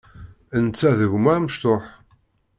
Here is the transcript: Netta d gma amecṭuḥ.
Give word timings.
Netta 0.65 0.89
d 0.97 0.99
gma 1.11 1.31
amecṭuḥ. 1.37 1.83